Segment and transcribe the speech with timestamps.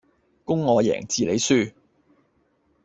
[0.45, 1.73] 公我贏,字你輸